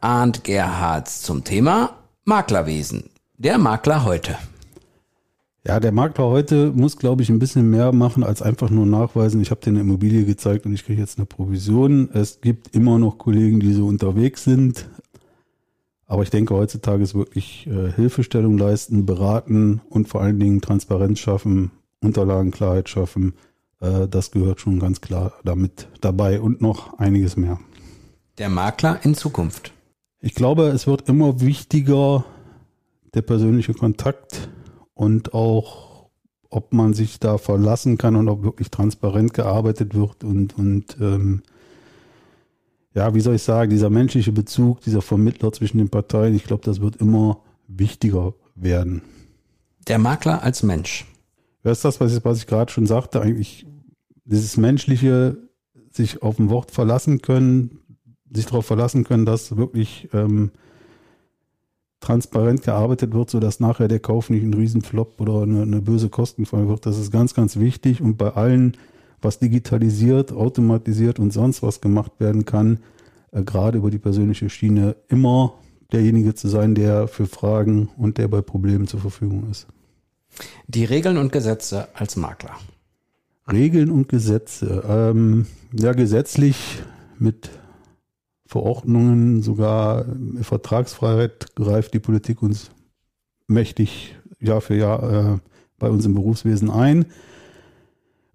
Arndt 0.00 0.44
Gerhards 0.44 1.22
zum 1.22 1.44
Thema 1.44 1.98
Maklerwesen. 2.24 3.10
Der 3.36 3.58
Makler 3.58 4.04
heute. 4.04 4.36
Ja, 5.66 5.78
der 5.78 5.92
Makler 5.92 6.24
heute 6.24 6.72
muss, 6.74 6.96
glaube 6.96 7.22
ich, 7.22 7.28
ein 7.28 7.38
bisschen 7.38 7.68
mehr 7.68 7.92
machen, 7.92 8.24
als 8.24 8.40
einfach 8.40 8.70
nur 8.70 8.86
nachweisen, 8.86 9.42
ich 9.42 9.50
habe 9.50 9.60
dir 9.60 9.70
eine 9.70 9.80
Immobilie 9.80 10.24
gezeigt 10.24 10.64
und 10.64 10.72
ich 10.72 10.86
kriege 10.86 11.00
jetzt 11.00 11.18
eine 11.18 11.26
Provision. 11.26 12.08
Es 12.14 12.40
gibt 12.40 12.74
immer 12.74 12.98
noch 12.98 13.18
Kollegen, 13.18 13.60
die 13.60 13.74
so 13.74 13.86
unterwegs 13.86 14.44
sind. 14.44 14.88
Aber 16.06 16.22
ich 16.22 16.30
denke, 16.30 16.54
heutzutage 16.54 17.02
ist 17.02 17.14
wirklich 17.14 17.66
äh, 17.66 17.92
Hilfestellung 17.92 18.56
leisten, 18.56 19.04
beraten 19.04 19.82
und 19.90 20.08
vor 20.08 20.22
allen 20.22 20.40
Dingen 20.40 20.62
Transparenz 20.62 21.18
schaffen, 21.18 21.70
Unterlagenklarheit 22.00 22.88
schaffen. 22.88 23.34
Äh, 23.80 24.08
das 24.08 24.30
gehört 24.30 24.60
schon 24.60 24.80
ganz 24.80 25.02
klar 25.02 25.34
damit 25.44 25.88
dabei 26.00 26.40
und 26.40 26.62
noch 26.62 26.98
einiges 26.98 27.36
mehr. 27.36 27.60
Der 28.38 28.48
Makler 28.48 28.98
in 29.02 29.14
Zukunft. 29.14 29.72
Ich 30.20 30.34
glaube, 30.34 30.68
es 30.68 30.86
wird 30.86 31.08
immer 31.08 31.40
wichtiger, 31.40 32.24
der 33.14 33.22
persönliche 33.22 33.72
Kontakt 33.72 34.50
und 34.94 35.32
auch, 35.32 36.10
ob 36.50 36.72
man 36.72 36.92
sich 36.92 37.18
da 37.20 37.38
verlassen 37.38 37.96
kann 37.96 38.16
und 38.16 38.28
ob 38.28 38.42
wirklich 38.42 38.70
transparent 38.70 39.32
gearbeitet 39.32 39.94
wird 39.94 40.22
und, 40.22 40.58
und 40.58 40.96
ähm, 41.00 41.42
ja, 42.94 43.14
wie 43.14 43.20
soll 43.20 43.36
ich 43.36 43.42
sagen, 43.42 43.70
dieser 43.70 43.88
menschliche 43.88 44.32
Bezug, 44.32 44.80
dieser 44.82 45.00
Vermittler 45.00 45.52
zwischen 45.52 45.78
den 45.78 45.88
Parteien, 45.88 46.34
ich 46.34 46.44
glaube, 46.44 46.64
das 46.64 46.80
wird 46.80 46.96
immer 46.96 47.40
wichtiger 47.68 48.34
werden. 48.54 49.02
Der 49.88 49.98
Makler 49.98 50.42
als 50.42 50.62
Mensch. 50.62 51.06
Ja, 51.64 51.70
ist 51.70 51.84
das, 51.84 52.00
was 52.00 52.14
ich, 52.14 52.24
was 52.24 52.38
ich 52.38 52.46
gerade 52.46 52.70
schon 52.70 52.86
sagte, 52.86 53.22
eigentlich 53.22 53.66
dieses 54.24 54.56
menschliche, 54.56 55.36
sich 55.90 56.22
auf 56.22 56.38
ein 56.38 56.50
Wort 56.50 56.70
verlassen 56.70 57.22
können, 57.22 57.79
sich 58.32 58.46
darauf 58.46 58.66
verlassen 58.66 59.04
können, 59.04 59.26
dass 59.26 59.56
wirklich 59.56 60.08
ähm, 60.12 60.50
transparent 62.00 62.62
gearbeitet 62.62 63.12
wird, 63.12 63.30
sodass 63.30 63.60
nachher 63.60 63.88
der 63.88 64.00
Kauf 64.00 64.30
nicht 64.30 64.42
ein 64.42 64.54
Riesenflop 64.54 65.20
oder 65.20 65.42
eine, 65.42 65.62
eine 65.62 65.82
böse 65.82 66.08
Kostenfall 66.08 66.68
wird. 66.68 66.86
Das 66.86 66.98
ist 66.98 67.10
ganz, 67.10 67.34
ganz 67.34 67.56
wichtig. 67.56 68.00
Und 68.00 68.16
bei 68.16 68.30
allen, 68.30 68.76
was 69.20 69.38
digitalisiert, 69.38 70.32
automatisiert 70.32 71.18
und 71.18 71.32
sonst 71.32 71.62
was 71.62 71.80
gemacht 71.80 72.12
werden 72.18 72.46
kann, 72.46 72.78
äh, 73.32 73.42
gerade 73.42 73.78
über 73.78 73.90
die 73.90 73.98
persönliche 73.98 74.48
Schiene, 74.48 74.96
immer 75.08 75.54
derjenige 75.92 76.34
zu 76.34 76.48
sein, 76.48 76.74
der 76.74 77.08
für 77.08 77.26
Fragen 77.26 77.90
und 77.96 78.18
der 78.18 78.28
bei 78.28 78.40
Problemen 78.40 78.86
zur 78.86 79.00
Verfügung 79.00 79.50
ist. 79.50 79.66
Die 80.68 80.84
Regeln 80.84 81.18
und 81.18 81.32
Gesetze 81.32 81.88
als 81.94 82.16
Makler. 82.16 82.56
Regeln 83.50 83.90
und 83.90 84.08
Gesetze. 84.08 84.84
Ähm, 84.88 85.46
ja, 85.72 85.92
gesetzlich 85.92 86.82
mit 87.18 87.50
Verordnungen, 88.50 89.42
sogar 89.42 90.06
Vertragsfreiheit 90.40 91.54
greift 91.54 91.94
die 91.94 92.00
Politik 92.00 92.42
uns 92.42 92.72
mächtig 93.46 94.16
Jahr 94.40 94.60
für 94.60 94.74
Jahr 94.74 95.34
äh, 95.34 95.38
bei 95.78 95.88
uns 95.88 96.04
im 96.04 96.14
Berufswesen 96.14 96.68
ein. 96.68 97.06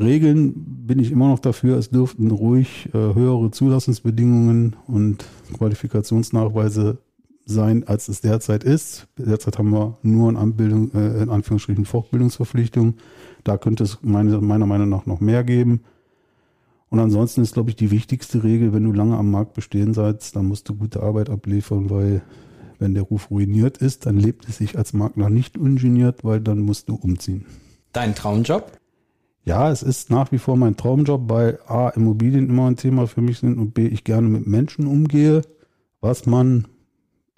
Regeln 0.00 0.52
bin 0.84 0.98
ich 0.98 1.12
immer 1.12 1.28
noch 1.28 1.38
dafür, 1.38 1.78
es 1.78 1.90
dürften 1.90 2.32
ruhig 2.32 2.88
äh, 2.92 2.98
höhere 2.98 3.52
Zulassungsbedingungen 3.52 4.74
und 4.88 5.24
Qualifikationsnachweise 5.52 6.98
sein, 7.44 7.86
als 7.86 8.08
es 8.08 8.20
derzeit 8.20 8.64
ist. 8.64 9.06
Derzeit 9.16 9.58
haben 9.58 9.70
wir 9.70 9.96
nur 10.02 10.28
in, 10.28 10.36
Anbildung, 10.36 10.92
äh, 10.92 11.22
in 11.22 11.30
Anführungsstrichen 11.30 11.84
Fortbildungsverpflichtung. 11.84 12.94
Da 13.44 13.58
könnte 13.58 13.84
es 13.84 13.98
meine, 14.02 14.40
meiner 14.40 14.66
Meinung 14.66 14.88
nach 14.88 15.06
noch 15.06 15.20
mehr 15.20 15.44
geben. 15.44 15.82
Und 16.90 16.98
ansonsten 16.98 17.40
ist, 17.40 17.54
glaube 17.54 17.70
ich, 17.70 17.76
die 17.76 17.92
wichtigste 17.92 18.42
Regel, 18.42 18.72
wenn 18.72 18.84
du 18.84 18.92
lange 18.92 19.16
am 19.16 19.30
Markt 19.30 19.54
bestehen 19.54 19.94
seid, 19.94 20.34
dann 20.34 20.46
musst 20.46 20.68
du 20.68 20.74
gute 20.74 21.02
Arbeit 21.02 21.30
abliefern, 21.30 21.88
weil 21.88 22.22
wenn 22.80 22.94
der 22.94 23.04
Ruf 23.04 23.30
ruiniert 23.30 23.78
ist, 23.78 24.06
dann 24.06 24.18
lebt 24.18 24.48
es 24.48 24.58
sich 24.58 24.76
als 24.76 24.92
Makler 24.92 25.30
nicht 25.30 25.56
ungeniert, 25.56 26.24
weil 26.24 26.40
dann 26.40 26.60
musst 26.60 26.88
du 26.88 26.96
umziehen. 26.96 27.46
Dein 27.92 28.14
Traumjob? 28.14 28.72
Ja, 29.44 29.70
es 29.70 29.82
ist 29.82 30.10
nach 30.10 30.32
wie 30.32 30.38
vor 30.38 30.56
mein 30.56 30.76
Traumjob, 30.76 31.28
weil 31.28 31.60
A, 31.66 31.90
Immobilien 31.90 32.48
immer 32.48 32.68
ein 32.68 32.76
Thema 32.76 33.06
für 33.06 33.20
mich 33.20 33.38
sind 33.38 33.58
und 33.58 33.72
B, 33.72 33.86
ich 33.86 34.04
gerne 34.04 34.28
mit 34.28 34.46
Menschen 34.46 34.86
umgehe, 34.86 35.42
was 36.00 36.26
man 36.26 36.66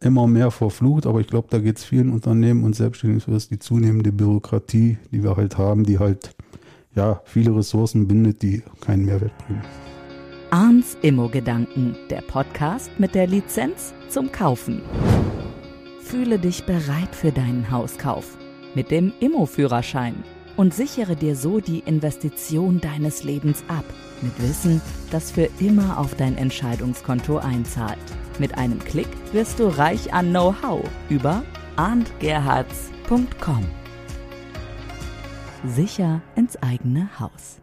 immer 0.00 0.26
mehr 0.26 0.50
verflucht, 0.50 1.06
aber 1.06 1.20
ich 1.20 1.26
glaube, 1.26 1.48
da 1.50 1.58
geht 1.58 1.78
es 1.78 1.84
vielen 1.84 2.10
Unternehmen 2.10 2.64
und 2.64 2.74
Selbstständigen 2.74 3.20
für 3.20 3.36
die 3.48 3.58
zunehmende 3.58 4.12
Bürokratie, 4.12 4.98
die 5.10 5.22
wir 5.22 5.36
halt 5.36 5.58
haben, 5.58 5.84
die 5.84 5.98
halt 5.98 6.34
ja, 6.94 7.20
viele 7.24 7.54
Ressourcen 7.54 8.08
bindet, 8.08 8.42
die 8.42 8.62
keinen 8.80 9.04
Mehrwert 9.04 9.36
bringen. 9.46 9.62
Arns 10.50 10.96
Immo-Gedanken, 11.02 11.94
der 12.10 12.22
Podcast 12.22 12.90
mit 12.98 13.14
der 13.14 13.28
Lizenz 13.28 13.94
zum 14.08 14.32
Kaufen. 14.32 14.82
Fühle 16.02 16.40
dich 16.40 16.64
bereit 16.64 17.14
für 17.14 17.30
deinen 17.30 17.70
Hauskauf 17.70 18.36
mit 18.74 18.90
dem 18.90 19.12
Immo-Führerschein 19.20 20.24
und 20.56 20.74
sichere 20.74 21.14
dir 21.16 21.36
so 21.36 21.60
die 21.60 21.78
Investition 21.80 22.80
deines 22.80 23.24
Lebens 23.24 23.62
ab, 23.68 23.84
mit 24.20 24.40
Wissen, 24.42 24.80
das 25.10 25.30
für 25.30 25.48
immer 25.60 25.98
auf 25.98 26.14
dein 26.16 26.36
Entscheidungskonto 26.36 27.38
einzahlt. 27.38 27.98
Mit 28.38 28.58
einem 28.58 28.80
Klick 28.80 29.08
wirst 29.32 29.58
du 29.60 29.68
reich 29.68 30.12
an 30.12 30.30
Know-how 30.30 30.82
über 31.08 31.42
arndgerhards.com 31.76 33.79
sicher 35.66 36.20
ins 36.36 36.56
eigene 36.62 37.08
Haus. 37.18 37.60